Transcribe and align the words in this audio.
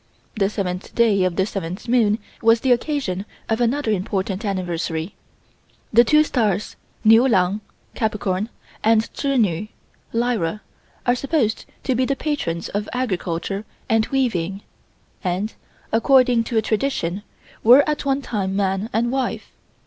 The 0.35 0.49
seventh 0.49 0.95
day 0.95 1.23
of 1.25 1.35
the 1.35 1.45
seventh 1.45 1.87
moon 1.87 2.17
was 2.41 2.61
the 2.61 2.71
occasion 2.71 3.23
of 3.49 3.61
another 3.61 3.91
important 3.91 4.43
anniversary. 4.43 5.13
The 5.93 6.03
two 6.03 6.23
stars, 6.23 6.75
Niu 7.03 7.27
Lang 7.27 7.61
(Capricorn) 7.93 8.49
and 8.83 9.03
Chih 9.13 9.37
Nu 9.37 9.67
(Lyra) 10.11 10.61
are 11.05 11.13
supposed 11.13 11.65
to 11.83 11.93
be 11.93 12.05
the 12.05 12.15
patrons 12.15 12.67
of 12.69 12.89
agriculture 12.93 13.63
and 13.87 14.07
weaving 14.07 14.61
and, 15.23 15.53
according 15.93 16.45
to 16.45 16.59
tradition, 16.63 17.21
were 17.63 17.87
at 17.87 18.03
one 18.03 18.23
time 18.23 18.55
man 18.55 18.89
and 18.91 19.11
wife. 19.11 19.51